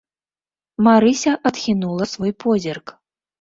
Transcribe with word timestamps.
Марыся 0.87 1.33
адхінула 1.49 2.09
свой 2.15 2.33
позірк. 2.45 2.97